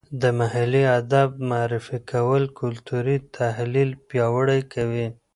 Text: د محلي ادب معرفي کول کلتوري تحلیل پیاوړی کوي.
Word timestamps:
د 0.21 0.23
محلي 0.39 0.83
ادب 0.99 1.29
معرفي 1.49 1.99
کول 2.11 2.43
کلتوري 2.59 3.17
تحلیل 3.37 3.89
پیاوړی 4.07 4.61
کوي. 4.73 5.07